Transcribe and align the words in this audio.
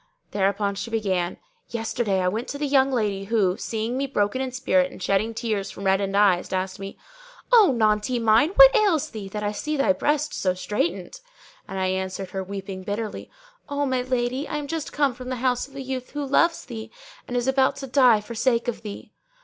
Thereupon 0.31 0.73
she 0.73 0.89
began, 0.89 1.37
"Yesterday 1.69 2.21
I 2.21 2.27
went 2.27 2.47
to 2.47 2.57
the 2.57 2.65
young 2.65 2.91
lady 2.91 3.25
who, 3.25 3.55
seeing 3.57 3.97
me 3.97 4.07
broken 4.07 4.41
in 4.41 4.51
spirit 4.51 4.91
and 4.91 4.99
shedding 4.99 5.35
tears 5.35 5.69
from 5.69 5.83
reddened 5.83 6.17
eyes, 6.17 6.51
asked 6.51 6.79
me, 6.79 6.97
'O 7.53 7.71
naunty[FN#607] 7.77 8.21
mine, 8.23 8.49
what 8.55 8.75
ails 8.75 9.11
thee, 9.11 9.27
that 9.29 9.43
I 9.43 9.51
see 9.51 9.77
thy 9.77 9.93
breast 9.93 10.33
so 10.33 10.55
straitened?'; 10.55 11.19
and 11.67 11.77
I 11.77 11.85
answered 11.85 12.31
her, 12.31 12.43
weeping 12.43 12.81
bitterly, 12.81 13.29
'O 13.69 13.85
my 13.85 14.01
lady, 14.01 14.47
I 14.47 14.57
am 14.57 14.65
just 14.65 14.91
come 14.91 15.13
from 15.13 15.29
the 15.29 15.35
house 15.35 15.67
of 15.67 15.75
a 15.75 15.81
youth 15.83 16.09
who 16.13 16.25
loves 16.25 16.65
thee 16.65 16.89
and 17.27 17.35
who 17.35 17.37
is 17.37 17.47
about 17.47 17.75
to 17.75 17.85
die 17.85 18.21
for 18.21 18.33
sake 18.33 18.67
of 18.67 18.81
thee!' 18.81 19.11